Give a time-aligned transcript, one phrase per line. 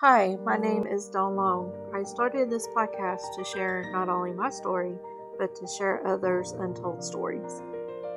[0.00, 1.74] Hi, my name is Dawn Long.
[1.94, 4.94] I started this podcast to share not only my story,
[5.38, 7.60] but to share others' untold stories,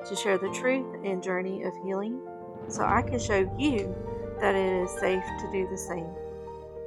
[0.08, 2.22] to share the truth and journey of healing,
[2.70, 3.94] so I can show you
[4.40, 6.08] that it is safe to do the same.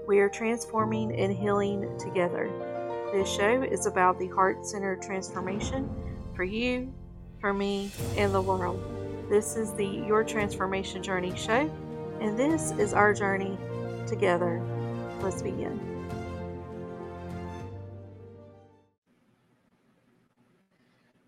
[0.09, 2.51] We are transforming and healing together.
[3.13, 5.91] This show is about the heart centered transformation
[6.35, 6.91] for you,
[7.39, 8.83] for me, and the world.
[9.29, 11.71] This is the Your Transformation Journey show,
[12.23, 13.59] and this is our journey
[14.07, 14.63] together.
[15.21, 15.81] Let's begin.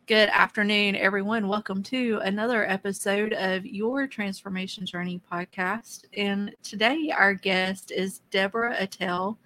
[0.07, 1.49] Good afternoon, everyone.
[1.49, 6.05] Welcome to another episode of Your Transformation Journey podcast.
[6.17, 9.39] And today, our guest is Deborah Attell.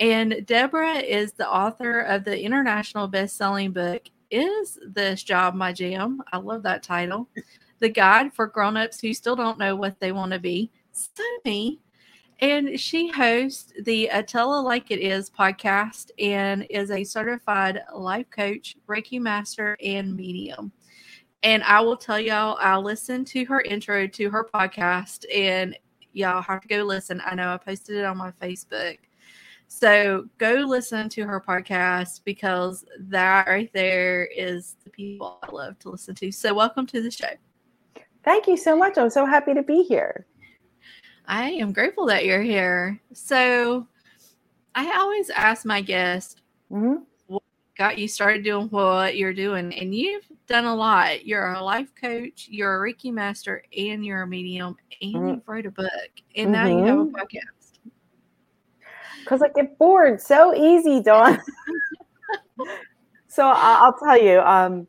[0.00, 5.72] And Deborah is the author of the international best selling book, Is This Job My
[5.72, 6.20] Jam?
[6.32, 7.28] I love that title.
[7.78, 10.70] The Guide for Grown-Ups Who Still Don't Know What They Want to Be.
[10.90, 11.78] So me.
[12.42, 17.80] And she hosts the uh, Attell It Like It Is podcast and is a certified
[17.94, 20.72] life coach, Reiki master, and medium.
[21.44, 25.78] And I will tell y'all, I listened to her intro to her podcast, and
[26.14, 27.22] y'all have to go listen.
[27.24, 28.98] I know I posted it on my Facebook.
[29.68, 35.78] So go listen to her podcast because that right there is the people I love
[35.78, 36.32] to listen to.
[36.32, 37.34] So welcome to the show.
[38.24, 38.98] Thank you so much.
[38.98, 40.26] I'm so happy to be here.
[41.32, 43.00] I am grateful that you're here.
[43.14, 43.86] So,
[44.74, 46.36] I always ask my guests,
[46.70, 47.04] mm-hmm.
[47.26, 47.42] what
[47.78, 49.72] got you started doing what you're doing?
[49.72, 51.24] And you've done a lot.
[51.24, 55.28] You're a life coach, you're a Reiki master, and you're a medium, and mm-hmm.
[55.28, 55.90] you've wrote a book,
[56.36, 56.52] and mm-hmm.
[56.52, 57.16] now you have a mm-hmm.
[57.16, 57.92] podcast.
[59.20, 61.40] Because I get bored so easy, Dawn.
[63.26, 64.86] so, I'll tell you, um,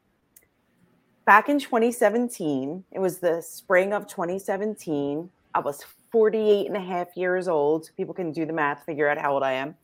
[1.25, 5.29] back in 2017, it was the spring of 2017.
[5.55, 7.89] I was 48 and a half years old.
[7.97, 9.75] People can do the math, figure out how old I am.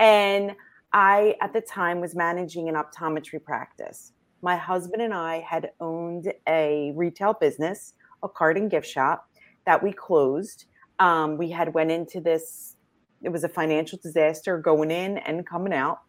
[0.00, 0.56] And
[0.92, 4.12] I, at the time, was managing an optometry practice.
[4.42, 7.94] My husband and I had owned a retail business,
[8.24, 9.30] a card and gift shop
[9.64, 10.64] that we closed.
[10.98, 12.74] Um, we had went into this,
[13.22, 16.00] it was a financial disaster going in and coming out.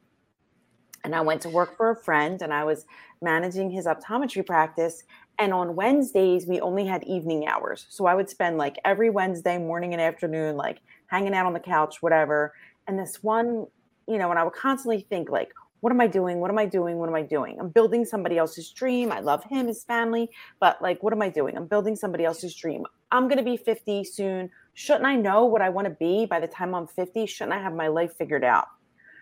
[1.03, 2.85] And I went to work for a friend and I was
[3.21, 5.03] managing his optometry practice.
[5.39, 7.85] And on Wednesdays, we only had evening hours.
[7.89, 11.59] So I would spend like every Wednesday morning and afternoon, like hanging out on the
[11.59, 12.53] couch, whatever.
[12.87, 13.67] And this one,
[14.07, 16.39] you know, and I would constantly think, like, what am I doing?
[16.39, 16.97] What am I doing?
[16.97, 17.59] What am I doing?
[17.59, 19.11] I'm building somebody else's dream.
[19.11, 21.55] I love him, his family, but like, what am I doing?
[21.55, 22.83] I'm building somebody else's dream.
[23.11, 24.49] I'm going to be 50 soon.
[24.73, 27.25] Shouldn't I know what I want to be by the time I'm 50?
[27.27, 28.67] Shouldn't I have my life figured out?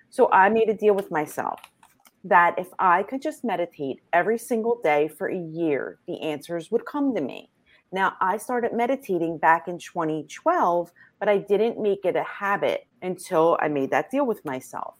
[0.10, 1.60] So I made a deal with myself
[2.26, 6.86] that if I could just meditate every single day for a year, the answers would
[6.86, 7.52] come to me.
[7.92, 13.58] Now, I started meditating back in 2012, but I didn't make it a habit until
[13.62, 14.96] I made that deal with myself.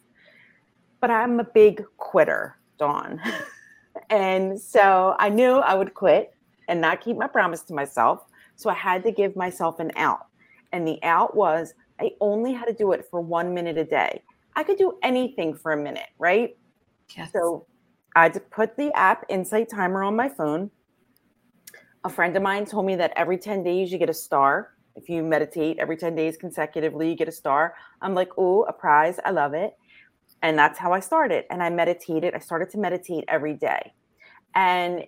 [1.02, 3.20] But I'm a big quitter, Dawn.
[4.12, 6.36] and so I knew I would quit
[6.68, 8.22] and not keep my promise to myself.
[8.56, 10.28] So I had to give myself an out.
[10.72, 14.22] And the out was I only had to do it for one minute a day.
[14.56, 16.56] I could do anything for a minute, right?
[17.16, 17.32] Yes.
[17.34, 17.66] So
[18.16, 20.72] I put the app Insight Timer on my phone.
[22.04, 24.72] A friend of mine told me that every 10 days you get a star.
[24.96, 27.76] If you meditate every 10 days consecutively, you get a star.
[28.02, 29.20] I'm like, oh, a prize.
[29.26, 29.76] I love it.
[30.42, 31.46] And that's how I started.
[31.50, 32.34] And I meditated.
[32.34, 33.94] I started to meditate every day.
[34.54, 35.06] And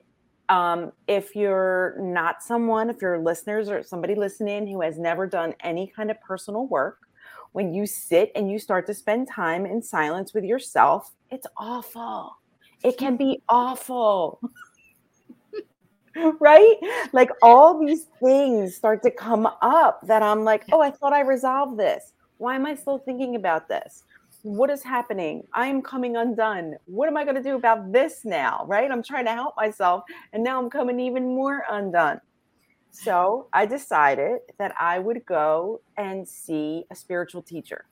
[0.49, 5.53] um, if you're not someone, if you're listeners or somebody listening who has never done
[5.61, 7.06] any kind of personal work,
[7.51, 12.35] when you sit and you start to spend time in silence with yourself, it's awful.
[12.83, 14.39] It can be awful.
[16.39, 16.75] right?
[17.13, 21.21] Like all these things start to come up that I'm like, oh, I thought I
[21.21, 22.13] resolved this.
[22.37, 24.03] Why am I still thinking about this?
[24.43, 25.43] What is happening?
[25.53, 26.75] I am coming undone.
[26.85, 28.65] What am I going to do about this now?
[28.67, 28.89] Right?
[28.89, 32.21] I'm trying to help myself, and now I'm coming even more undone.
[33.03, 37.85] So I decided that I would go and see a spiritual teacher.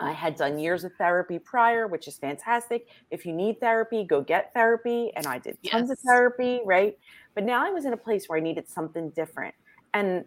[0.00, 2.88] I had done years of therapy prior, which is fantastic.
[3.10, 5.12] If you need therapy, go get therapy.
[5.14, 5.90] And I did tons yes.
[5.90, 6.98] of therapy, right?
[7.34, 9.54] But now I was in a place where I needed something different.
[9.92, 10.24] And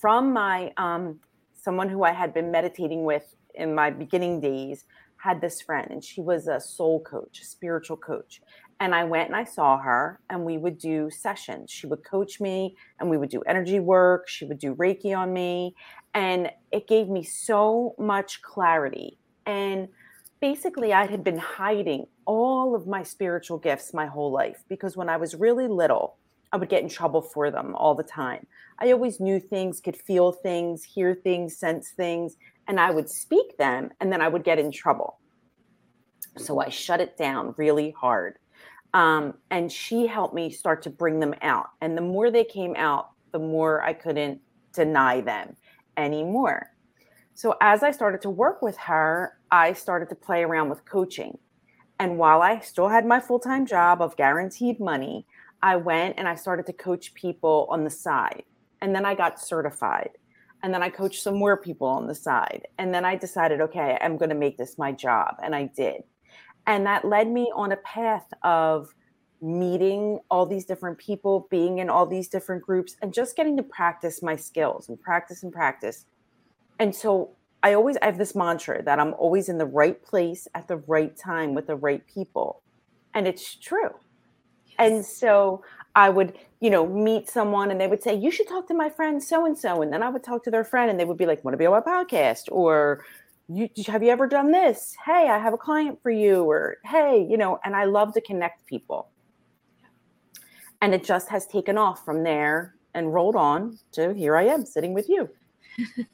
[0.00, 1.20] from my um,
[1.52, 4.84] someone who I had been meditating with in my beginning days,
[5.20, 8.40] had this friend, and she was a soul coach, a spiritual coach.
[8.80, 11.70] And I went and I saw her, and we would do sessions.
[11.70, 14.26] She would coach me, and we would do energy work.
[14.26, 15.74] She would do Reiki on me.
[16.14, 19.18] And it gave me so much clarity.
[19.44, 19.88] And
[20.40, 25.08] basically, I had been hiding all of my spiritual gifts my whole life because when
[25.08, 26.16] I was really little,
[26.52, 28.46] I would get in trouble for them all the time.
[28.78, 32.36] I always knew things, could feel things, hear things, sense things,
[32.66, 35.18] and I would speak them and then I would get in trouble.
[36.38, 38.38] So I shut it down really hard.
[38.92, 41.70] Um, and she helped me start to bring them out.
[41.80, 44.40] And the more they came out, the more I couldn't
[44.72, 45.56] deny them
[45.96, 46.70] anymore.
[47.34, 51.38] So as I started to work with her, I started to play around with coaching.
[51.98, 55.26] And while I still had my full time job of guaranteed money,
[55.62, 58.44] I went and I started to coach people on the side.
[58.80, 60.10] And then I got certified.
[60.62, 62.66] And then I coached some more people on the side.
[62.78, 65.36] And then I decided, okay, I'm going to make this my job.
[65.42, 66.02] And I did.
[66.66, 68.94] And that led me on a path of
[69.42, 73.62] meeting all these different people, being in all these different groups, and just getting to
[73.62, 76.06] practice my skills and practice and practice.
[76.78, 77.30] And so
[77.62, 80.76] I always I have this mantra that I'm always in the right place at the
[80.76, 82.62] right time with the right people.
[83.14, 83.94] And it's true.
[84.66, 84.76] Yes.
[84.78, 85.62] And so
[85.94, 88.88] I would, you know, meet someone and they would say, You should talk to my
[88.88, 89.82] friend so and so.
[89.82, 91.58] And then I would talk to their friend and they would be like, Want to
[91.58, 92.48] be on my podcast?
[92.50, 93.04] Or
[93.52, 94.96] you have you ever done this?
[95.04, 98.20] Hey, I have a client for you, or hey, you know, and I love to
[98.20, 99.08] connect people.
[100.80, 104.64] And it just has taken off from there and rolled on to here I am
[104.64, 105.28] sitting with you.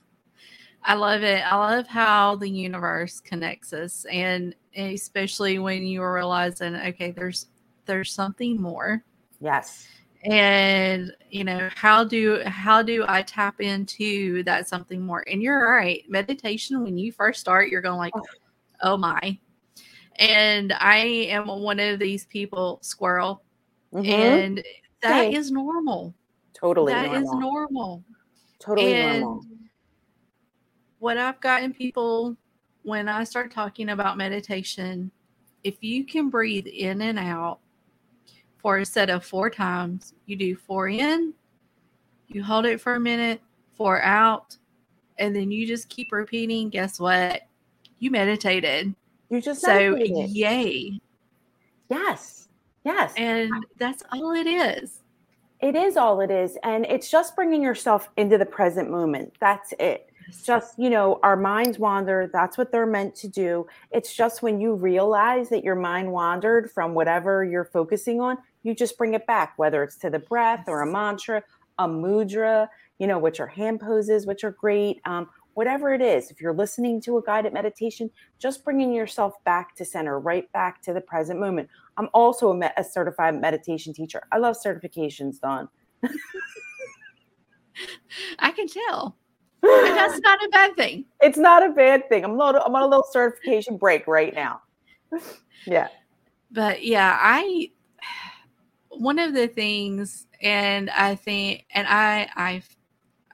[0.82, 1.42] I love it.
[1.44, 7.46] I love how the universe connects us and especially when you are realizing, okay, there's
[7.86, 9.04] there's something more.
[9.40, 9.88] Yes.
[10.26, 15.24] And you know, how do how do I tap into that something more?
[15.30, 16.04] And you're right.
[16.08, 18.22] Meditation, when you first start, you're going like, oh,
[18.82, 19.38] oh my.
[20.18, 23.42] And I am one of these people, squirrel.
[23.92, 24.10] Mm-hmm.
[24.10, 24.64] And
[25.02, 25.34] that hey.
[25.34, 26.14] is normal.
[26.54, 26.92] Totally.
[26.92, 27.22] That normal.
[27.22, 28.04] is normal.
[28.58, 29.44] Totally and normal
[30.98, 32.36] what I've gotten people
[32.82, 35.10] when I start talking about meditation,
[35.64, 37.60] if you can breathe in and out
[38.66, 41.32] for a set of four times, you do four in,
[42.26, 43.40] you hold it for a minute,
[43.76, 44.56] four out,
[45.18, 46.68] and then you just keep repeating.
[46.68, 47.42] Guess what?
[48.00, 48.92] You meditated.
[49.30, 50.30] You just so meditated.
[50.30, 50.98] yay.
[51.88, 52.48] Yes.
[52.84, 53.14] Yes.
[53.16, 54.98] And that's all it is.
[55.60, 56.58] It is all it is.
[56.64, 59.34] And it's just bringing yourself into the present moment.
[59.38, 63.66] That's it It's just you know our minds wander that's what they're meant to do
[63.92, 68.74] it's just when you realize that your mind wandered from whatever you're focusing on you
[68.74, 71.42] just bring it back whether it's to the breath or a mantra
[71.78, 72.68] a mudra
[72.98, 76.52] you know which are hand poses which are great um, whatever it is if you're
[76.52, 81.00] listening to a guided meditation just bringing yourself back to center right back to the
[81.00, 85.68] present moment i'm also a, a certified meditation teacher i love certifications Dawn
[88.40, 89.16] i can tell
[89.62, 91.04] that's not a bad thing.
[91.20, 92.24] It's not a bad thing.
[92.24, 94.60] I'm, little, I'm on a little certification break right now.
[95.66, 95.88] yeah.
[96.52, 97.70] But yeah, I
[98.98, 102.62] one of the things, and I think, and I, I,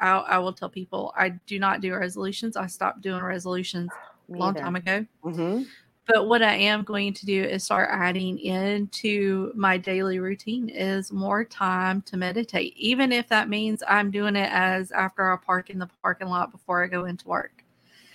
[0.01, 2.57] I, I will tell people I do not do resolutions.
[2.57, 3.91] I stopped doing resolutions
[4.33, 5.07] a long time ago.
[5.25, 5.63] Mm-hmm.
[6.07, 11.13] But what I am going to do is start adding into my daily routine is
[11.13, 15.71] more time to meditate, even if that means I'm doing it as after I park
[15.71, 17.65] in the parking lot before I go into work.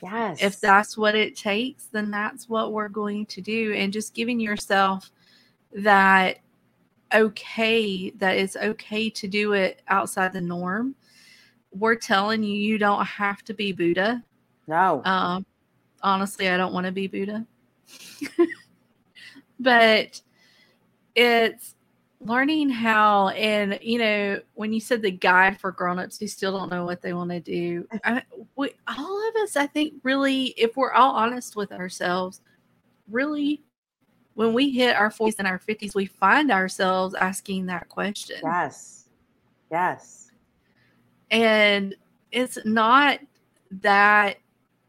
[0.03, 0.39] Yes.
[0.41, 3.73] If that's what it takes, then that's what we're going to do.
[3.73, 5.09] And just giving yourself
[5.73, 6.39] that
[7.13, 10.95] okay, that it's okay to do it outside the norm.
[11.71, 14.23] We're telling you, you don't have to be Buddha.
[14.67, 15.01] No.
[15.05, 15.45] Um,
[16.01, 17.45] honestly, I don't want to be Buddha.
[19.59, 20.21] but
[21.15, 21.75] it's
[22.19, 26.71] learning how and you know when you said the guide for grown-ups who still don't
[26.71, 28.23] know what they want to do I,
[28.55, 32.41] we, all of us i think really if we're all honest with ourselves
[33.09, 33.61] really
[34.37, 39.09] when we hit our 40s and our 50s we find ourselves asking that question yes
[39.71, 40.31] yes
[41.31, 41.95] and
[42.31, 43.19] it's not
[43.81, 44.37] that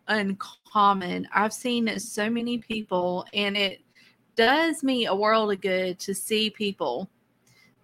[0.08, 1.28] uncommon.
[1.32, 3.80] I've seen so many people, and it
[4.36, 7.08] does me a world of good to see people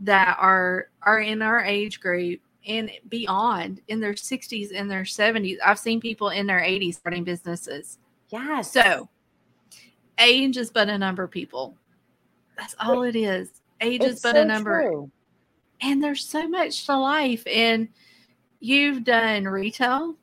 [0.00, 5.58] that are are in our age group and beyond in their 60s and their 70s.
[5.64, 7.98] I've seen people in their 80s starting businesses.
[8.30, 8.62] Yeah.
[8.62, 9.08] So
[10.18, 11.76] age is but a number, people.
[12.56, 13.62] That's all it is.
[13.80, 14.82] Age it's is but so a number.
[14.82, 15.10] True.
[15.80, 17.42] And there's so much to life.
[17.46, 17.88] And
[18.60, 20.16] you've done retail,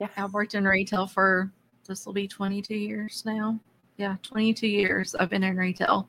[0.00, 0.08] yeah.
[0.16, 1.52] I've worked in retail for
[1.86, 3.60] this will be 22 years now.
[3.98, 6.08] Yeah, 22 years I've been in retail.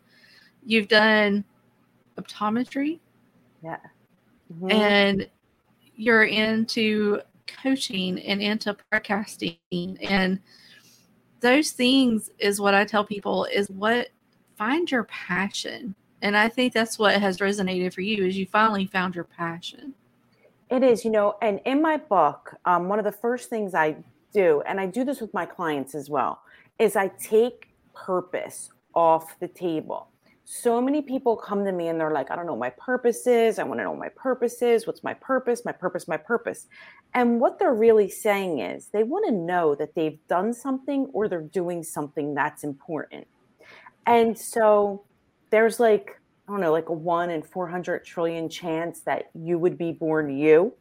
[0.65, 1.43] You've done
[2.17, 2.99] optometry.
[3.61, 3.77] Yeah.
[4.53, 4.71] Mm-hmm.
[4.71, 5.29] And
[5.95, 9.57] you're into coaching and into podcasting
[10.01, 10.39] and
[11.41, 14.09] those things is what I tell people is what
[14.55, 15.95] find your passion.
[16.21, 19.95] And I think that's what has resonated for you is you finally found your passion.
[20.69, 23.97] It is, you know, and in my book, um, one of the first things I
[24.31, 26.41] do, and I do this with my clients as well,
[26.79, 30.10] is I take purpose off the table.
[30.43, 33.27] So many people come to me and they're like, I don't know what my purpose
[33.27, 33.59] is.
[33.59, 34.85] I want to know what my purpose is.
[34.87, 35.63] What's my purpose?
[35.63, 36.67] My purpose, my purpose.
[37.13, 41.27] And what they're really saying is they want to know that they've done something or
[41.27, 43.27] they're doing something that's important.
[43.27, 43.65] Mm-hmm.
[44.07, 45.03] And so
[45.51, 49.77] there's like, I don't know, like a one in 400 trillion chance that you would
[49.77, 50.73] be born you.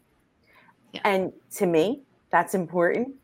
[0.93, 1.00] Yeah.
[1.05, 3.14] And to me, that's important.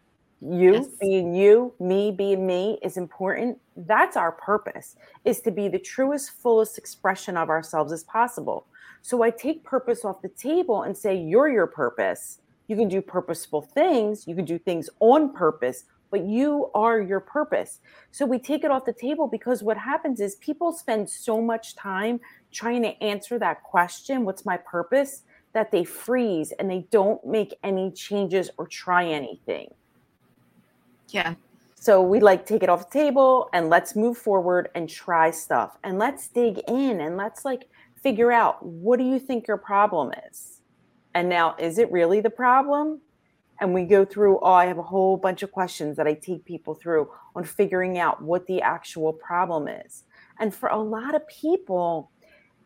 [0.40, 0.87] You yes.
[1.00, 3.59] being you, me being me is important.
[3.76, 8.66] That's our purpose, is to be the truest, fullest expression of ourselves as possible.
[9.02, 12.40] So I take purpose off the table and say, You're your purpose.
[12.68, 17.21] You can do purposeful things, you can do things on purpose, but you are your
[17.21, 17.80] purpose.
[18.11, 21.76] So we take it off the table because what happens is people spend so much
[21.76, 25.23] time trying to answer that question, What's my purpose?
[25.56, 29.73] that they freeze and they don't make any changes or try anything.
[31.09, 31.35] Yeah.
[31.87, 35.78] So we like take it off the table and let's move forward and try stuff
[35.85, 37.69] and let's dig in and let's like
[38.02, 40.62] figure out what do you think your problem is?
[41.14, 43.02] And now, is it really the problem?
[43.61, 46.45] And we go through, oh, I have a whole bunch of questions that I take
[46.45, 50.02] people through on figuring out what the actual problem is.
[50.40, 52.11] And for a lot of people,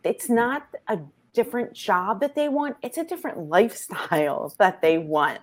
[0.03, 0.99] it's not a
[1.35, 5.41] different job that they want, it's a different lifestyle that they want.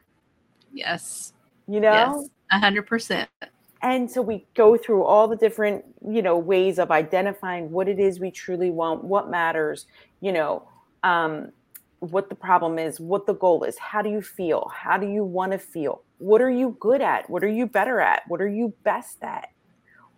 [0.74, 1.34] Yes.
[1.68, 2.28] You know?
[2.50, 3.30] A hundred percent.
[3.82, 8.00] And so we go through all the different, you know, ways of identifying what it
[8.00, 9.86] is we truly want, what matters,
[10.20, 10.68] you know,
[11.04, 11.52] um,
[12.00, 15.24] what the problem is, what the goal is, how do you feel, how do you
[15.24, 18.48] want to feel, what are you good at, what are you better at, what are
[18.48, 19.50] you best at,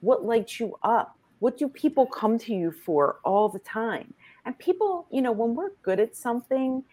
[0.01, 4.13] what lights you up, what do people come to you for all the time?
[4.45, 6.83] And people, you know, when we're good at something,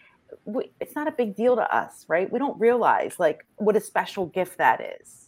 [0.44, 2.32] we, it's not a big deal to us, right?
[2.32, 5.25] We don't realize like what a special gift that is.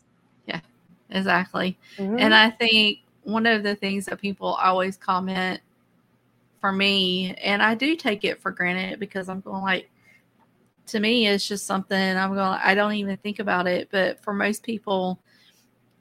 [1.11, 1.79] Exactly.
[1.97, 2.19] Mm-hmm.
[2.19, 5.61] And I think one of the things that people always comment
[6.61, 9.91] for me, and I do take it for granted because I'm going like,
[10.87, 13.89] to me, it's just something I'm going, I don't even think about it.
[13.91, 15.21] But for most people,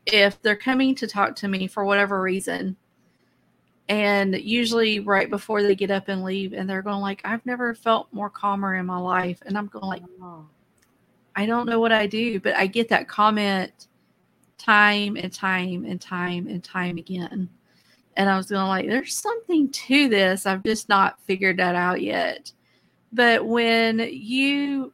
[0.05, 2.77] if they're coming to talk to me for whatever reason,
[3.89, 7.73] and usually right before they get up and leave and they're going like i've never
[7.73, 10.45] felt more calmer in my life and i'm going like oh.
[11.35, 13.86] i don't know what i do but i get that comment
[14.57, 17.49] time and time and time and time again
[18.15, 22.01] and i was going like there's something to this i've just not figured that out
[22.01, 22.51] yet
[23.13, 24.91] but when you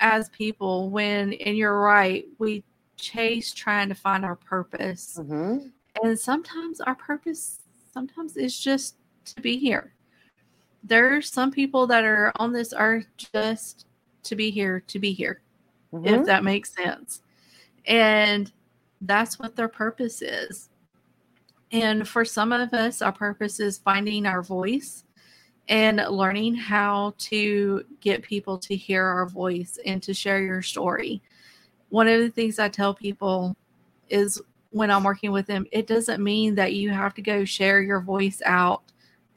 [0.00, 2.64] as people when and you're right we
[2.96, 5.68] chase trying to find our purpose mm-hmm.
[6.02, 7.60] and sometimes our purpose
[7.92, 8.96] sometimes it's just
[9.34, 9.92] to be here.
[10.84, 13.86] There's some people that are on this earth just
[14.24, 15.40] to be here, to be here,
[15.92, 16.06] mm-hmm.
[16.06, 17.22] if that makes sense.
[17.86, 18.52] And
[19.02, 20.70] that's what their purpose is.
[21.70, 25.04] And for some of us, our purpose is finding our voice
[25.68, 31.22] and learning how to get people to hear our voice and to share your story.
[31.90, 33.54] One of the things I tell people
[34.08, 34.40] is
[34.70, 38.00] when I'm working with them, it doesn't mean that you have to go share your
[38.00, 38.82] voice out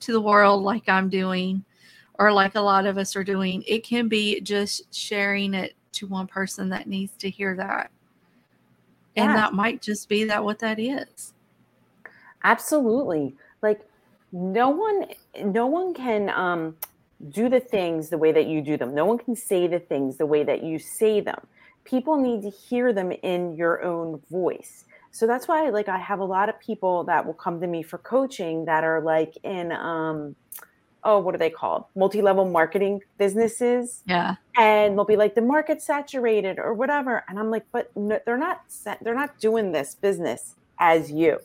[0.02, 1.64] to the world like I'm doing
[2.16, 3.64] or like a lot of us are doing.
[3.68, 7.92] It can be just sharing it to one person that needs to hear that.
[9.16, 11.34] And that might just be that what that is.
[12.44, 13.36] Absolutely.
[13.62, 13.82] Like
[14.32, 15.06] no one
[15.44, 16.76] no one can um
[17.30, 18.96] do the things the way that you do them.
[18.96, 21.46] No one can say the things the way that you say them.
[21.84, 26.20] People need to hear them in your own voice so that's why like i have
[26.20, 29.72] a lot of people that will come to me for coaching that are like in
[29.74, 30.36] um
[31.04, 35.86] oh what are they called multi-level marketing businesses yeah and they'll be like the market's
[35.86, 38.62] saturated or whatever and i'm like but no, they're not
[39.02, 41.38] they're not doing this business as you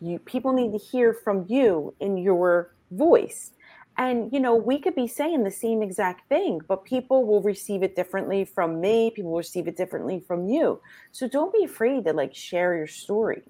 [0.00, 3.52] you people need to hear from you in your voice
[4.00, 7.82] and, you know, we could be saying the same exact thing, but people will receive
[7.82, 9.10] it differently from me.
[9.10, 10.80] People will receive it differently from you.
[11.12, 13.42] So don't be afraid to like share your story.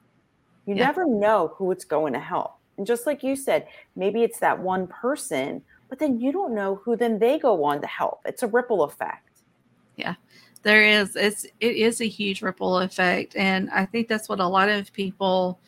[0.67, 0.87] You yeah.
[0.87, 2.55] never know who it's going to help.
[2.81, 5.61] And just like you said, maybe it's that one person,
[5.91, 8.23] but then you don't know who then they go on to help.
[8.25, 9.43] It's a ripple effect.
[9.97, 10.15] Yeah.
[10.63, 14.47] There is it's it is a huge ripple effect and I think that's what a
[14.47, 15.61] lot of people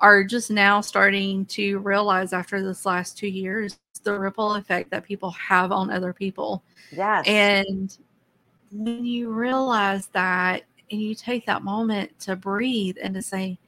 [0.00, 5.04] are just now starting to realize after this last 2 years the ripple effect that
[5.04, 6.62] people have on other people.
[6.90, 7.26] Yes.
[7.26, 7.94] And
[8.72, 13.58] when you realize that and you take that moment to breathe and to say,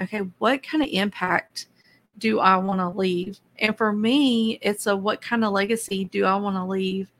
[0.00, 1.66] okay, what kind of impact
[2.20, 3.40] do I want to leave?
[3.58, 7.10] And for me, it's a what kind of legacy do I want to leave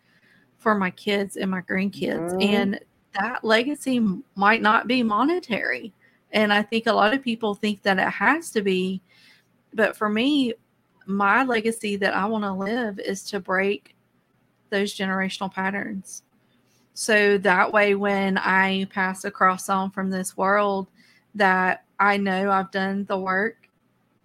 [0.58, 2.32] for my kids and my grandkids?
[2.32, 2.42] Mm-hmm.
[2.42, 2.80] And
[3.18, 4.00] that legacy
[4.36, 5.92] might not be monetary.
[6.32, 9.00] And I think a lot of people think that it has to be.
[9.74, 10.54] But for me,
[11.06, 13.96] my legacy that I want to live is to break
[14.68, 16.22] those generational patterns.
[16.94, 20.88] So that way, when I pass across on from this world,
[21.34, 23.59] that I know I've done the work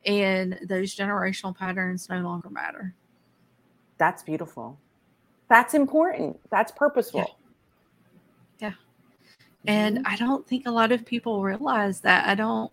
[0.06, 2.94] and those generational patterns no longer matter.
[3.98, 4.78] That's beautiful.
[5.50, 6.40] That's important.
[6.50, 7.38] That's purposeful.
[8.60, 8.70] Yeah.
[8.70, 8.74] yeah.
[9.68, 10.08] And mm-hmm.
[10.08, 12.28] I don't think a lot of people realize that.
[12.28, 12.72] I don't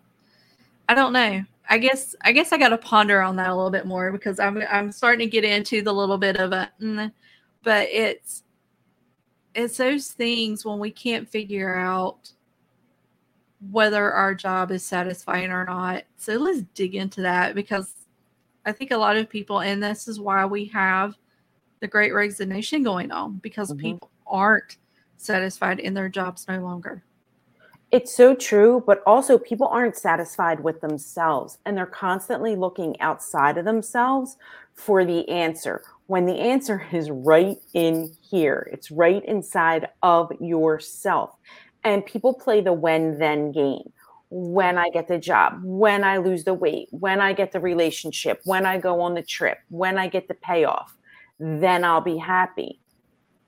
[0.89, 1.45] I don't know.
[1.69, 4.39] I guess I guess I got to ponder on that a little bit more because
[4.41, 7.13] I'm I'm starting to get into the little bit of a mm,
[7.63, 8.43] but it's
[9.55, 12.33] it's those things when we can't figure out
[13.71, 16.05] whether our job is satisfying or not.
[16.17, 17.95] So let's dig into that because
[18.65, 21.17] I think a lot of people, and this is why we have
[21.81, 23.81] the great resignation going on because mm-hmm.
[23.81, 24.77] people aren't
[25.17, 27.05] satisfied in their jobs no longer.
[27.91, 33.59] It's so true, but also people aren't satisfied with themselves and they're constantly looking outside
[33.59, 34.39] of themselves
[34.75, 38.69] for the answer when the answer is right in here.
[38.73, 41.37] It's right inside of yourself.
[41.85, 43.93] And people play the when then game.
[44.31, 48.41] When I get the job, when I lose the weight, when I get the relationship,
[48.45, 50.97] when I go on the trip, when I get the payoff,
[51.39, 52.81] then I'll be happy.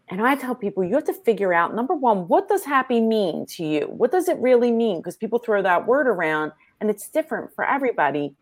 [0.08, 3.46] And I tell people you have to figure out number one, what does happy mean
[3.46, 3.86] to you?
[3.86, 4.98] What does it really mean?
[4.98, 8.34] Because people throw that word around and it's different for everybody.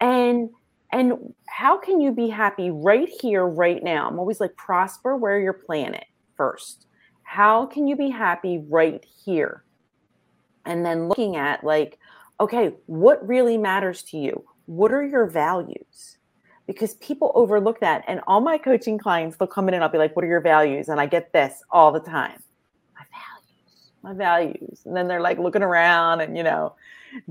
[0.00, 0.50] And
[0.92, 4.08] and how can you be happy right here, right now?
[4.08, 6.04] I'm always like prosper where you're planted
[6.36, 6.86] first.
[7.24, 9.64] How can you be happy right here?
[10.64, 11.98] And then looking at like,
[12.40, 14.44] okay, what really matters to you?
[14.66, 16.18] What are your values?
[16.66, 18.04] Because people overlook that.
[18.06, 20.40] And all my coaching clients, they'll come in and I'll be like, what are your
[20.40, 20.88] values?
[20.88, 22.42] And I get this all the time.
[22.94, 24.82] My values, my values.
[24.86, 26.74] And then they're like looking around and, you know,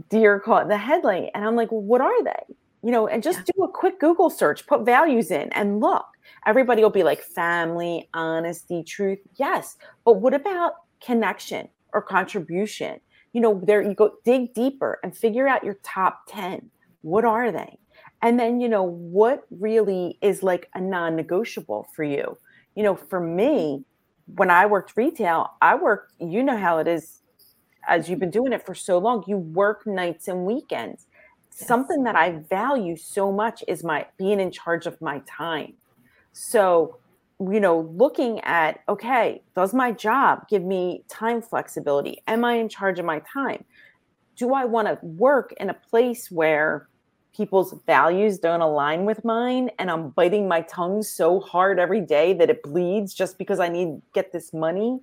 [0.10, 1.32] deer caught in the headlight.
[1.34, 2.56] And I'm like, well, what are they?
[2.84, 3.54] You know, and just yeah.
[3.56, 6.06] do a quick Google search, put values in and look
[6.46, 9.20] everybody will be like family, honesty, truth.
[9.36, 9.78] Yes.
[10.06, 13.00] But what about connection or contribution?
[13.34, 16.70] You know, there you go dig deeper and figure out your top 10.
[17.02, 17.78] What are they?
[18.22, 22.38] And then, you know, what really is like a non negotiable for you?
[22.76, 23.84] You know, for me,
[24.36, 27.24] when I worked retail, I worked, you know how it is
[27.88, 31.06] as you've been doing it for so long, you work nights and weekends.
[31.52, 31.68] Yes.
[31.68, 35.74] Something that I value so much is my being in charge of my time.
[36.34, 36.98] So,
[37.40, 42.22] you know, looking at, okay, does my job give me time flexibility?
[42.28, 43.64] Am I in charge of my time?
[44.36, 46.88] Do I want to work in a place where
[47.36, 52.34] people's values don't align with mine and I'm biting my tongue so hard every day
[52.34, 55.00] that it bleeds just because I need to get this money?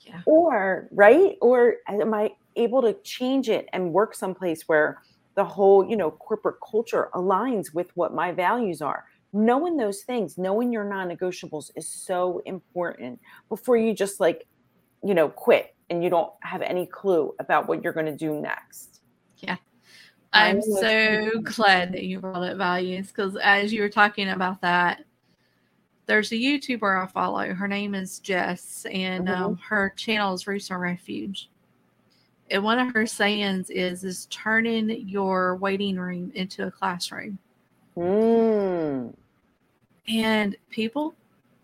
[0.00, 0.20] Yeah.
[0.26, 1.36] Or, right?
[1.40, 5.02] Or am I able to change it and work someplace where
[5.34, 9.04] the whole, you know, corporate culture aligns with what my values are?
[9.34, 14.46] Knowing those things, knowing your non negotiables is so important before you just like,
[15.02, 18.40] you know, quit and you don't have any clue about what you're going to do
[18.40, 19.00] next.
[19.38, 19.56] Yeah.
[20.32, 25.04] I'm so glad that you brought up values because as you were talking about that,
[26.06, 27.54] there's a YouTuber I follow.
[27.54, 29.42] Her name is Jess, and mm-hmm.
[29.42, 31.48] um, her channel is Roots and Refuge.
[32.50, 37.38] And one of her sayings is is turning your waiting room into a classroom.
[37.96, 39.14] Mm.
[40.08, 41.14] And people,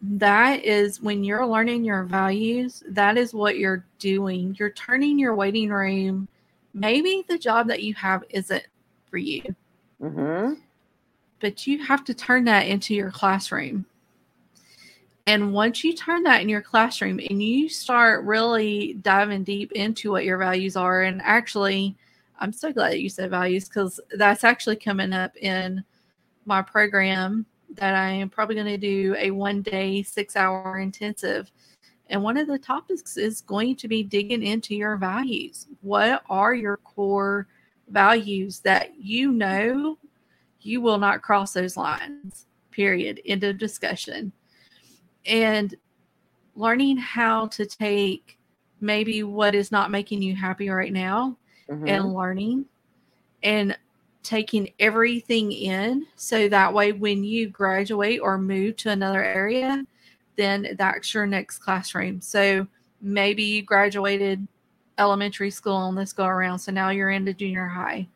[0.03, 4.57] that is when you're learning your values, that is what you're doing.
[4.59, 6.29] You're turning your waiting room.
[6.73, 8.65] Maybe the job that you have isn't
[9.11, 9.43] for you,
[10.01, 10.55] mm-hmm.
[11.41, 13.85] but you have to turn that into your classroom.
[15.27, 20.11] And once you turn that in your classroom and you start really diving deep into
[20.11, 21.95] what your values are, and actually,
[22.39, 25.85] I'm so glad that you said values because that's actually coming up in
[26.47, 31.51] my program that I am probably going to do a one day, six hour intensive.
[32.09, 35.69] And one of the topics is going to be digging into your values.
[35.81, 37.47] What are your core
[37.89, 39.99] values that you know
[40.61, 42.47] you will not cross those lines?
[42.73, 43.21] Period.
[43.25, 44.33] End of discussion.
[45.25, 45.75] And
[46.57, 48.39] learning how to take
[48.81, 51.37] maybe what is not making you happy right now
[51.69, 51.87] mm-hmm.
[51.87, 52.65] and learning
[53.43, 53.77] and
[54.23, 59.85] taking everything in so that way when you graduate or move to another area
[60.41, 62.21] then that's your next classroom.
[62.21, 62.67] So
[63.03, 64.47] maybe you graduated
[64.97, 68.07] elementary school on this go around so now you're into junior high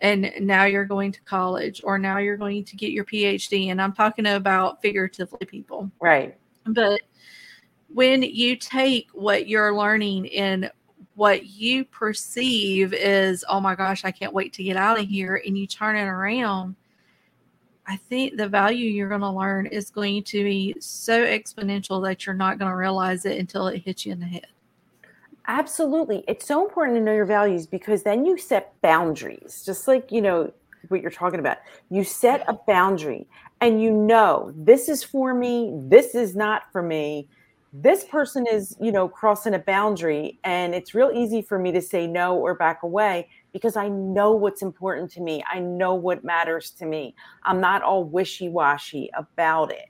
[0.00, 3.82] and now you're going to college or now you're going to get your phd and
[3.82, 5.90] i'm talking about figuratively people.
[6.00, 6.36] Right.
[6.64, 7.00] But
[7.88, 10.70] when you take what you're learning and
[11.14, 15.42] what you perceive is, oh my gosh, I can't wait to get out of here,
[15.46, 16.76] and you turn it around,
[17.86, 22.24] I think the value you're going to learn is going to be so exponential that
[22.24, 24.46] you're not going to realize it until it hits you in the head.
[25.48, 26.22] Absolutely.
[26.28, 30.22] It's so important to know your values because then you set boundaries, just like, you
[30.22, 30.52] know,
[30.88, 31.58] what you're talking about.
[31.90, 33.26] You set a boundary
[33.60, 37.28] and you know, this is for me, this is not for me.
[37.72, 41.80] This person is, you know, crossing a boundary and it's real easy for me to
[41.80, 45.42] say no or back away because I know what's important to me.
[45.50, 47.14] I know what matters to me.
[47.44, 49.88] I'm not all wishy washy about it.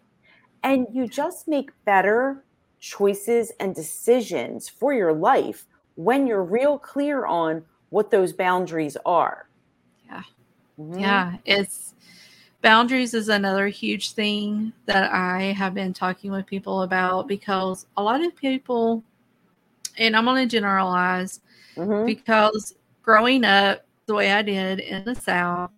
[0.62, 2.44] And you just make better
[2.78, 5.66] choices and decisions for your life
[5.96, 9.48] when you're real clear on what those boundaries are.
[10.06, 10.22] Yeah.
[10.78, 10.98] Mm-hmm.
[11.00, 11.36] Yeah.
[11.44, 11.94] It's
[12.62, 18.02] boundaries is another huge thing that I have been talking with people about because a
[18.02, 19.02] lot of people,
[19.98, 21.40] and I'm going to generalize
[21.76, 22.06] mm-hmm.
[22.06, 25.70] because growing up the way I did in the South,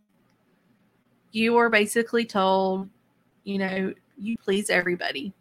[1.32, 2.88] you were basically told,
[3.42, 5.32] you know, you please everybody.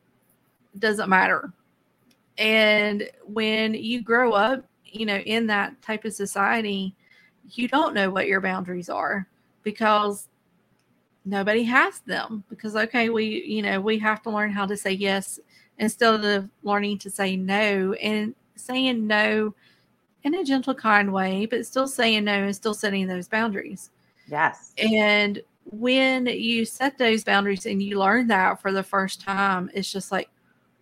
[0.73, 1.51] It doesn't matter.
[2.37, 6.95] And when you grow up, you know, in that type of society,
[7.51, 9.27] you don't know what your boundaries are
[9.61, 10.29] because
[11.25, 12.43] nobody has them.
[12.49, 15.39] Because, okay, we, you know, we have to learn how to say yes
[15.79, 17.93] instead of learning to say no.
[17.93, 19.53] And saying no
[20.23, 23.91] in a gentle, kind way, but still saying no and still setting those boundaries.
[24.27, 24.73] Yes.
[24.77, 29.91] And when you set those boundaries and you learn that for the first time, it's
[29.91, 30.29] just like,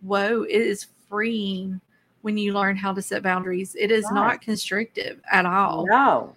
[0.00, 1.80] whoa, it is freeing
[2.20, 3.74] when you learn how to set boundaries.
[3.74, 4.12] It is yes.
[4.12, 5.86] not constrictive at all.
[5.86, 6.34] No.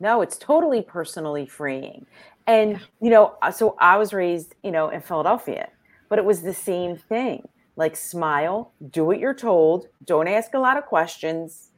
[0.00, 2.06] No, it's totally personally freeing.
[2.48, 2.78] And, yeah.
[3.00, 5.68] you know, uh, so I was raised, you know, in Philadelphia,
[6.08, 7.46] but it was the same thing
[7.78, 11.70] like smile, do what you're told, don't ask a lot of questions,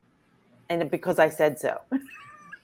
[0.71, 1.79] and because I said so.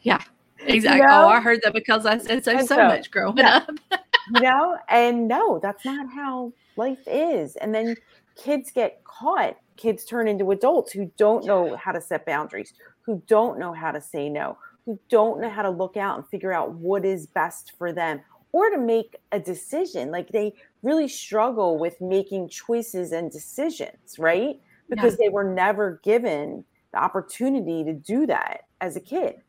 [0.01, 0.23] Yeah,
[0.61, 1.01] exactly.
[1.03, 1.27] You know?
[1.27, 3.59] Oh, I heard that because I said so so, so much growing yeah.
[3.59, 3.71] up.
[4.35, 7.57] you know, and no, that's not how life is.
[7.57, 7.95] And then
[8.37, 9.57] kids get caught.
[9.77, 13.92] Kids turn into adults who don't know how to set boundaries, who don't know how
[13.92, 17.27] to say no, who don't know how to look out and figure out what is
[17.27, 18.20] best for them
[18.53, 20.11] or to make a decision.
[20.11, 24.61] Like they really struggle with making choices and decisions, right?
[24.88, 25.27] Because yeah.
[25.27, 29.42] they were never given the opportunity to do that as a kid.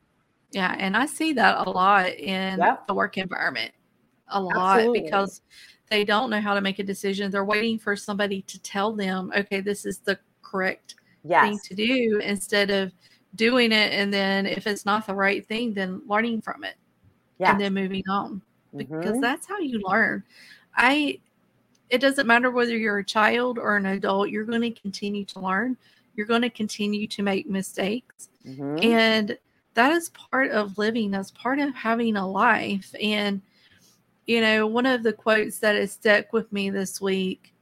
[0.52, 2.88] Yeah, and I see that a lot in yep.
[2.88, 3.72] the work environment.
[4.30, 5.02] A lot Absolutely.
[5.04, 5.42] because
[5.90, 7.32] they don't know how to make a decision.
[7.32, 11.44] They're waiting for somebody to tell them, okay, this is the correct yes.
[11.46, 12.92] thing to do instead of
[13.38, 13.94] doing it.
[13.94, 16.76] And then if it's not the right thing, then learning from it
[17.40, 17.52] yes.
[17.52, 18.42] and then moving on
[18.76, 19.22] because mm-hmm.
[19.22, 20.24] that's how you learn.
[20.76, 21.20] I
[21.90, 25.40] it doesn't matter whether you're a child or an adult, you're going to continue to
[25.40, 25.78] learn.
[26.16, 28.30] You're going to continue to make mistakes.
[28.46, 28.80] Mm-hmm.
[28.84, 29.38] And
[29.76, 32.94] that is part of living, that's part of having a life.
[33.02, 33.42] And,
[34.26, 37.54] you know, one of the quotes that has stuck with me this week,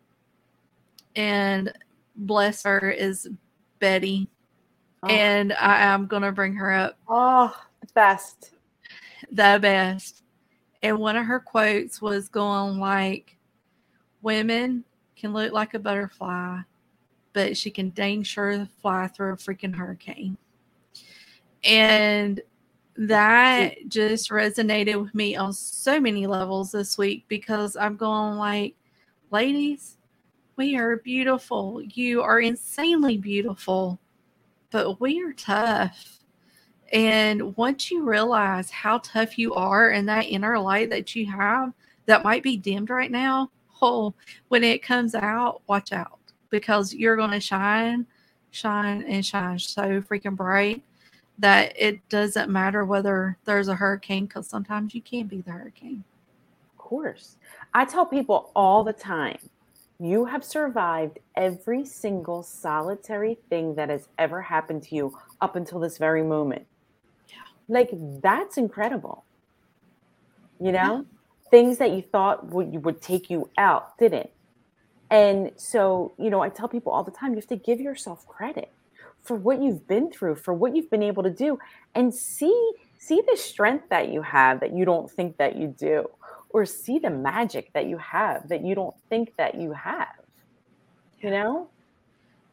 [1.16, 1.72] and
[2.16, 3.30] bless her, is
[3.80, 4.28] Betty.
[5.06, 5.10] Oh.
[5.10, 6.98] And I am going to bring her up.
[7.08, 8.52] Oh, the best.
[9.32, 10.24] The best.
[10.82, 13.38] And one of her quotes was going like,
[14.22, 14.84] Women
[15.16, 16.62] can look like a butterfly,
[17.34, 20.38] but she can dang sure fly through a freaking hurricane.
[21.64, 22.42] And
[22.98, 28.76] that just resonated with me on so many levels this week because I'm going like,
[29.30, 29.98] ladies,
[30.56, 31.82] we are beautiful.
[31.84, 34.00] You are insanely beautiful,
[34.72, 36.20] but we are tough.
[36.92, 41.74] And once you realize how tough you are and that inner light that you have
[42.06, 43.50] that might be dimmed right now,
[43.82, 44.14] oh,
[44.50, 48.06] when it comes out, watch out because you're going to shine,
[48.52, 50.84] shine, and shine so freaking bright
[51.40, 56.04] that it doesn't matter whether there's a hurricane because sometimes you can be the hurricane.
[56.72, 57.36] Of course.
[57.74, 59.38] I tell people all the time
[60.00, 65.80] you have survived every single solitary thing that has ever happened to you up until
[65.80, 66.68] this very moment.
[67.68, 67.90] Like
[68.22, 69.24] that's incredible.
[70.60, 71.02] You know, yeah.
[71.50, 74.30] things that you thought would would take you out didn't.
[75.10, 78.28] And so, you know, I tell people all the time, you have to give yourself
[78.28, 78.72] credit
[79.22, 81.58] for what you've been through, for what you've been able to do,
[81.94, 86.10] and see see the strength that you have that you don't think that you do,
[86.56, 90.16] or see the magic that you have that you don't think that you have.
[91.20, 91.68] You know?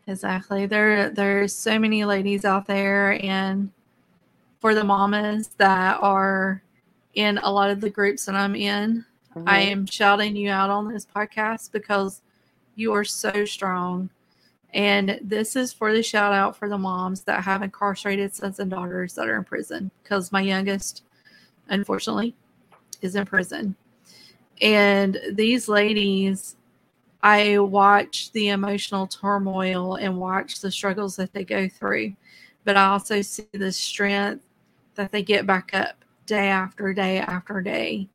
[0.09, 0.67] Exactly.
[0.67, 3.71] There there's so many ladies out there and
[4.61, 6.65] for the mamas that are
[7.15, 9.05] in a lot of the groups that I'm in.
[9.37, 9.49] Mm-hmm.
[9.49, 12.23] I am shouting you out on this podcast because
[12.75, 14.11] you are so strong.
[14.75, 18.69] And this is for the shout out for the moms that have incarcerated sons and
[18.69, 21.05] daughters that are in prison because my youngest,
[21.69, 22.35] unfortunately,
[23.01, 23.77] is in prison.
[24.63, 26.57] And these ladies,
[27.23, 32.15] I watch the emotional turmoil and watch the struggles that they go through,
[32.65, 34.45] but I also see the strength
[34.95, 38.09] that they get back up day after day after day.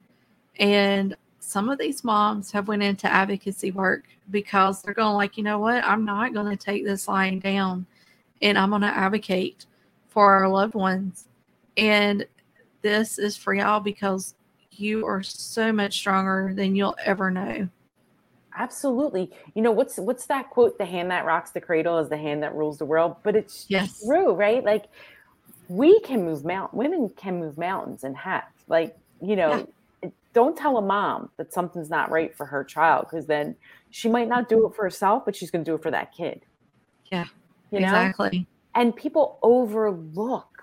[0.57, 5.43] And some of these moms have went into advocacy work because they're going like, you
[5.43, 5.83] know what?
[5.83, 7.85] I'm not going to take this lying down
[8.41, 9.65] and I'm going to advocate
[10.07, 11.27] for our loved ones.
[11.75, 12.25] And
[12.81, 14.35] this is for y'all because
[14.79, 17.67] you are so much stronger than you'll ever know.
[18.57, 19.31] Absolutely.
[19.53, 20.77] You know, what's what's that quote?
[20.77, 23.15] The hand that rocks the cradle is the hand that rules the world.
[23.23, 24.03] But it's yes.
[24.03, 24.63] true, right?
[24.63, 24.85] Like
[25.69, 28.45] we can move mount women can move mountains in half.
[28.67, 29.67] Like, you know,
[30.01, 30.09] yeah.
[30.33, 33.55] don't tell a mom that something's not right for her child because then
[33.91, 36.43] she might not do it for herself, but she's gonna do it for that kid.
[37.11, 37.25] Yeah.
[37.71, 37.87] You know?
[37.87, 38.47] Exactly.
[38.73, 40.56] And people overlook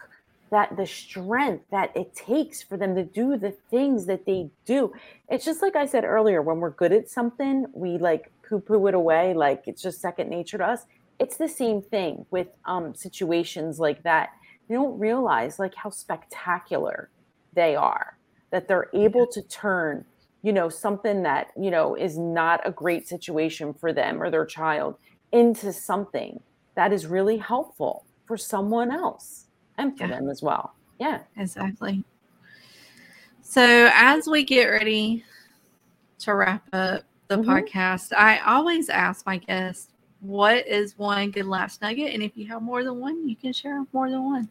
[0.54, 4.92] that the strength that it takes for them to do the things that they do.
[5.28, 8.86] It's just like I said earlier, when we're good at something, we like poo poo
[8.86, 10.82] it away, like it's just second nature to us.
[11.18, 14.28] It's the same thing with um, situations like that.
[14.68, 17.10] You don't realize like how spectacular
[17.52, 18.16] they are,
[18.52, 20.04] that they're able to turn,
[20.42, 24.46] you know, something that, you know, is not a great situation for them or their
[24.46, 24.98] child
[25.32, 26.38] into something
[26.76, 29.43] that is really helpful for someone else
[29.78, 30.10] and for yeah.
[30.10, 30.74] them as well.
[30.98, 31.20] Yeah.
[31.36, 32.04] Exactly.
[33.42, 35.24] So as we get ready
[36.20, 37.50] to wrap up the mm-hmm.
[37.50, 39.88] podcast, I always ask my guests,
[40.20, 42.14] what is one good last nugget?
[42.14, 44.48] And if you have more than one, you can share more than one.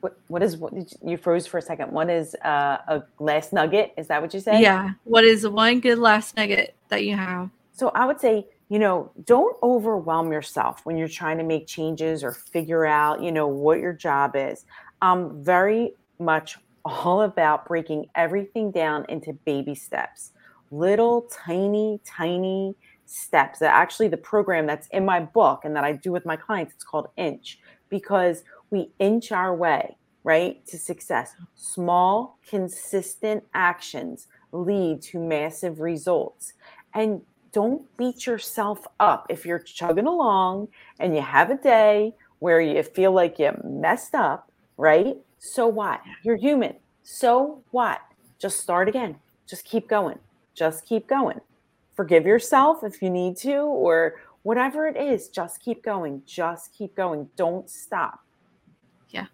[0.00, 0.72] What, what is what
[1.04, 1.90] you froze for a second?
[1.90, 3.92] What is uh, a last nugget?
[3.96, 4.60] Is that what you said?
[4.60, 4.92] Yeah.
[5.02, 7.50] What is one good last nugget that you have?
[7.72, 12.22] So I would say you know, don't overwhelm yourself when you're trying to make changes
[12.22, 14.64] or figure out, you know, what your job is.
[15.00, 20.32] I'm very much all about breaking everything down into baby steps,
[20.70, 22.74] little tiny, tiny
[23.06, 23.58] steps.
[23.60, 26.74] That actually, the program that's in my book and that I do with my clients,
[26.74, 31.34] it's called Inch because we inch our way, right, to success.
[31.54, 36.52] Small, consistent actions lead to massive results.
[36.94, 40.68] And don't beat yourself up if you're chugging along
[41.00, 45.16] and you have a day where you feel like you messed up, right?
[45.38, 46.00] So what?
[46.22, 46.74] You're human.
[47.02, 48.00] So what?
[48.38, 49.16] Just start again.
[49.46, 50.18] Just keep going.
[50.54, 51.40] Just keep going.
[51.94, 56.22] Forgive yourself if you need to, or whatever it is, just keep going.
[56.26, 57.28] Just keep going.
[57.34, 58.20] Don't stop.
[59.10, 59.26] Yeah,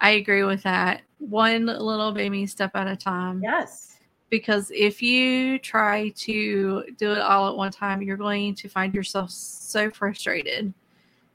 [0.00, 1.02] I agree with that.
[1.18, 3.40] One little baby step at a time.
[3.42, 3.97] Yes
[4.30, 8.94] because if you try to do it all at one time, you're going to find
[8.94, 10.72] yourself so frustrated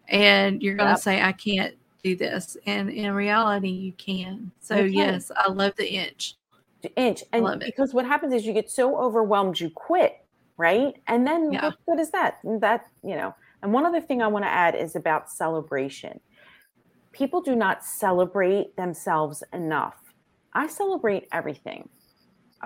[0.10, 0.98] and you're going yep.
[0.98, 2.58] to say, I can't do this.
[2.66, 4.52] And in reality, you can.
[4.60, 4.88] So, okay.
[4.88, 6.36] yes, I love the inch.
[6.82, 7.24] The inch.
[7.32, 7.96] And because it.
[7.96, 10.24] what happens is you get so overwhelmed, you quit,
[10.58, 10.94] right?
[11.08, 11.66] And then yeah.
[11.66, 12.40] what good is that?
[12.44, 16.20] That, you know, and one other thing I want to add is about celebration.
[17.12, 19.96] People do not celebrate themselves enough.
[20.54, 21.90] I celebrate everything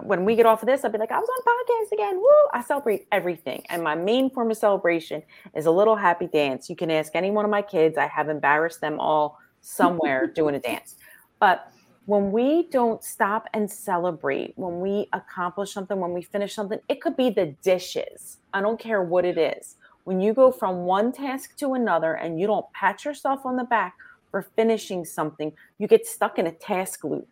[0.03, 2.17] when we get off of this, I'll be like, I was on podcast again.
[2.17, 2.47] Woo!
[2.53, 3.63] I celebrate everything.
[3.69, 5.23] And my main form of celebration
[5.55, 6.69] is a little happy dance.
[6.69, 7.97] You can ask any one of my kids.
[7.97, 10.95] I have embarrassed them all somewhere doing a dance.
[11.39, 11.71] But
[12.05, 17.01] when we don't stop and celebrate, when we accomplish something, when we finish something, it
[17.01, 18.37] could be the dishes.
[18.53, 19.75] I don't care what it is.
[20.05, 23.65] When you go from one task to another and you don't pat yourself on the
[23.65, 23.95] back
[24.31, 27.27] for finishing something, you get stuck in a task loop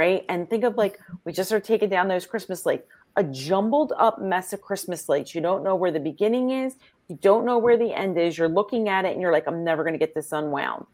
[0.00, 0.24] right?
[0.30, 2.86] And think of like we just are taking down those Christmas lights,
[3.16, 5.34] a jumbled up mess of Christmas lights.
[5.34, 6.76] You don't know where the beginning is,
[7.08, 8.38] you don't know where the end is.
[8.38, 10.86] You're looking at it and you're like, I'm never going to get this unwound.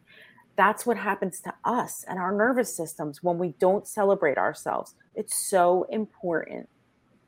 [0.57, 4.93] That's what happens to us and our nervous systems when we don't celebrate ourselves.
[5.15, 6.67] It's so important.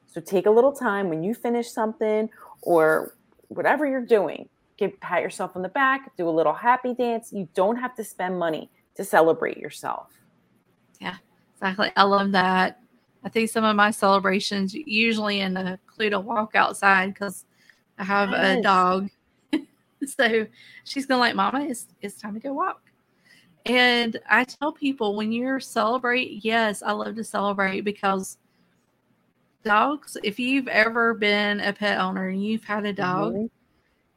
[0.07, 2.29] So take a little time when you finish something
[2.61, 3.15] or
[3.47, 4.49] whatever you're doing.
[4.75, 7.31] Give pat yourself on the back, do a little happy dance.
[7.31, 10.09] You don't have to spend money to celebrate yourself.
[10.99, 11.15] Yeah.
[11.61, 11.91] Exactly.
[11.97, 12.79] I love that.
[13.21, 17.45] I think some of my celebrations usually include a walk outside because
[17.97, 18.57] I have yes.
[18.57, 19.09] a dog.
[20.05, 20.47] so
[20.85, 22.81] she's gonna like, Mama, it's it's time to go walk.
[23.65, 28.37] And I tell people when you're celebrate, yes, I love to celebrate because
[29.65, 33.45] dogs, if you've ever been a pet owner and you've had a dog, mm-hmm.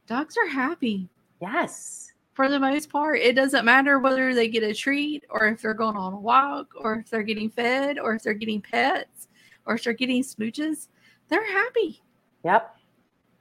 [0.07, 1.09] dogs are happy.
[1.41, 3.19] Yes for the most part.
[3.19, 6.73] It doesn't matter whether they get a treat or if they're going on a walk
[6.75, 9.27] or if they're getting fed or if they're getting pets
[9.65, 10.87] or if they're getting smooches.
[11.29, 12.01] They're happy.
[12.43, 12.75] Yep.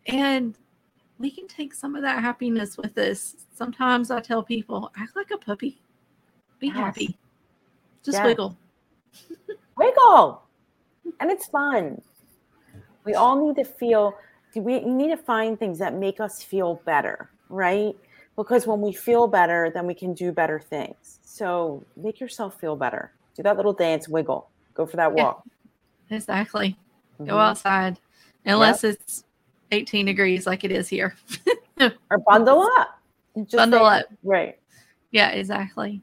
[0.06, 0.56] And
[1.18, 3.46] we can take some of that happiness with us.
[3.54, 5.80] Sometimes I tell people, act like a puppy,
[6.58, 6.76] be Yes.
[6.76, 7.18] happy,
[8.02, 8.24] just Yes.
[8.26, 8.58] wiggle.
[9.76, 10.42] wiggle
[11.20, 12.00] and it's fun
[13.04, 14.14] we all need to feel
[14.54, 17.96] we need to find things that make us feel better right
[18.36, 22.76] because when we feel better then we can do better things so make yourself feel
[22.76, 25.24] better do that little dance wiggle go for that Yeah.
[25.24, 25.44] walk
[26.10, 26.76] Exactly.
[27.18, 27.40] Go Mhm.
[27.40, 27.98] outside,
[28.44, 29.24] unless it's
[29.70, 31.14] 18 degrees like it is here.
[31.80, 32.98] or bundle up
[33.44, 34.06] Just Bundle say- up.
[34.22, 34.58] right
[35.10, 36.02] Yeah, exactly.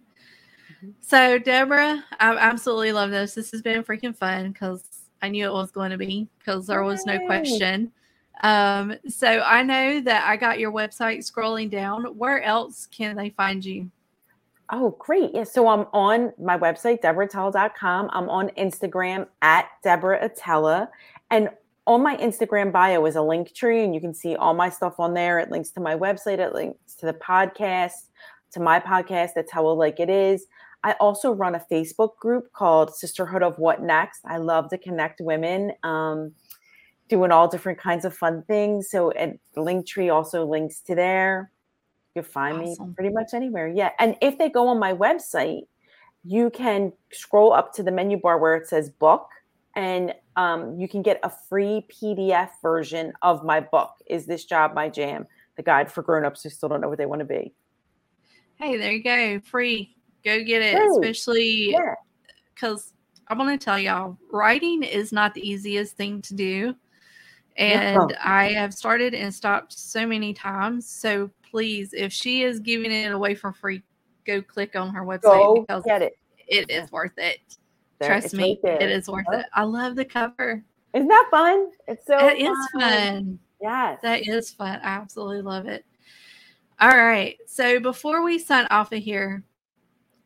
[0.83, 0.93] Mhm.
[1.01, 3.35] So, Deborah, I absolutely love this.
[3.35, 4.83] This has been freaking fun because
[5.21, 7.91] I knew it was going to be because there was no question.
[8.41, 12.05] Um, so I know that I got your website scrolling down.
[12.17, 13.89] Where else can they find you?
[14.71, 15.31] Oh, great.
[15.33, 15.45] Yeah.
[15.45, 18.09] So I'm on my website, deborahattell.com.
[18.13, 20.89] I'm on Instagram at Deborah Attell.
[21.31, 21.49] And
[21.87, 25.15] on my Instagram bio is a Linktree, and you can see all my stuff on
[25.15, 25.39] there.
[25.39, 28.09] It links to my website, it links to the podcast,
[28.51, 30.45] to my podcast, Attell It Like It Is.
[30.83, 34.21] I also run a Facebook group called Sisterhood of What Next.
[34.25, 36.33] I love to connect women, um,
[37.09, 38.89] doing all different kinds of fun things.
[38.89, 41.51] So, and the Linktree also links to there.
[42.15, 42.89] You can find Awesome.
[42.89, 43.67] me pretty much anywhere.
[43.67, 43.91] Yeah.
[43.99, 45.63] And if they go on my website,
[46.23, 49.27] you can scroll up to the menu bar where it says book
[49.75, 54.73] and um, you can get a free PDF version of my book, Is This Job
[54.73, 55.25] My Jam?
[55.57, 57.53] The guide for grown-ups who still don't know what they want to be.
[58.55, 59.39] Hey, there you go.
[59.45, 59.95] Free.
[60.23, 60.75] Go get it.
[60.77, 60.89] Free.
[60.91, 61.95] Especially Yeah.
[62.53, 62.93] because
[63.27, 66.75] I'm going to tell y'all, writing is not the easiest thing to do.
[67.59, 70.89] And I have started and stopped so many times.
[70.89, 73.83] So please, if she is giving it away for free,
[74.25, 76.17] go click on her website Go because get it.
[76.47, 77.39] it is worth it.
[77.99, 79.41] There, Trust me, it is worth Yep.
[79.41, 79.45] it.
[79.53, 80.63] I love the cover.
[80.93, 81.69] Isn't that fun?
[81.87, 83.39] It's so That is fun.
[83.61, 83.99] Yes.
[84.01, 84.79] That is fun.
[84.81, 85.85] I absolutely love it.
[86.79, 87.37] All right.
[87.45, 89.43] So before we sign off of here,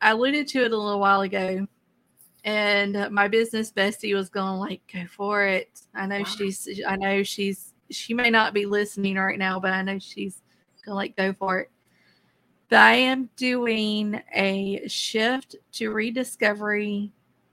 [0.02, 1.66] I alluded to it a little while ago,
[2.44, 6.26] and my business bestie was going like, "Go for it." I know Wow.
[6.26, 6.82] she's.
[6.88, 7.74] I know she's.
[7.90, 10.42] She may not be listening right now, but I know she's
[10.86, 11.72] going like, "Go for it."
[12.70, 17.12] But I am doing a shift to rediscovery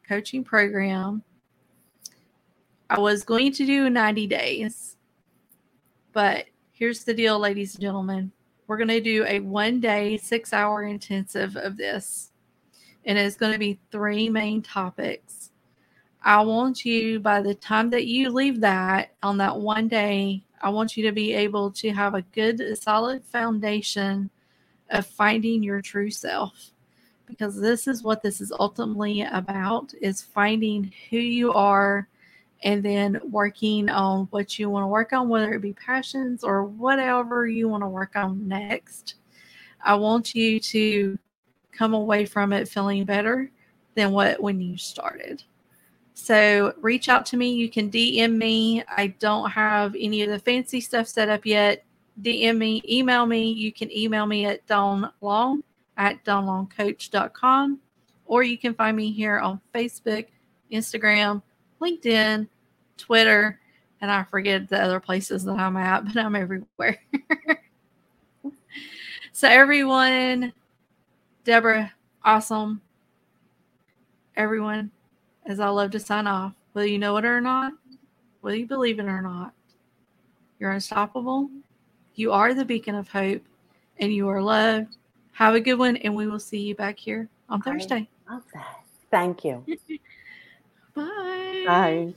[0.08, 1.22] coaching program.
[2.88, 4.96] I was going to do 90 days.
[6.12, 8.32] But here's the deal, ladies and gentlemen.
[8.66, 12.29] We're going to do a one day, six hour intensive of this.
[13.04, 15.50] And it's going to be three main topics.
[16.22, 20.68] I want you, by the time that you leave that on that one day, I
[20.68, 24.28] want you to be able to have a good, solid foundation
[24.90, 26.72] of finding your true self.
[27.26, 32.08] Because this is what this is ultimately about is finding who you are
[32.62, 36.64] and then working on what you want to work on, whether it be passions or
[36.64, 39.14] whatever you want to work on next.
[39.82, 41.18] I want you to
[41.80, 43.50] come away from it feeling better
[43.94, 45.42] than what when you started.
[46.12, 47.54] So reach out to me.
[47.54, 48.84] You can DM me.
[48.86, 51.82] I don't have any of the fancy stuff set up yet.
[52.20, 53.50] DM me, email me.
[53.50, 55.62] You can email me at dawnlong
[55.96, 57.80] at dawnlongcoach.com
[58.26, 60.26] or you can find me here on Facebook,
[60.70, 61.40] Instagram,
[61.80, 62.46] LinkedIn,
[62.98, 63.58] Twitter,
[64.02, 67.02] and I forget the other places that I'm at, but I'm everywhere.
[69.32, 70.52] so, everyone,
[71.44, 71.92] Deborah,
[72.24, 72.80] awesome.
[74.36, 74.90] Everyone,
[75.46, 77.72] as I love to sign off, whether you know it or not,
[78.40, 79.52] whether you believe it or not,
[80.58, 81.50] you're unstoppable.
[82.14, 83.42] You are the beacon of hope,
[83.98, 84.96] and you are loved.
[85.32, 88.08] Have a good one, and we will see you back here on I- Thursday.
[88.28, 88.80] Love that.
[89.10, 89.64] Thank you.
[90.94, 91.64] Bye.
[91.66, 92.14] Bye.